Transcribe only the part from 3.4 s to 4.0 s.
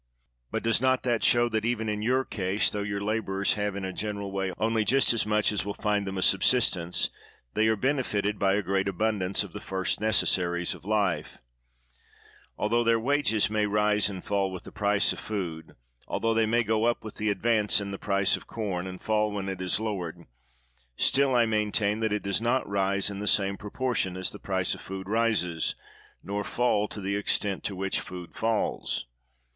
have in a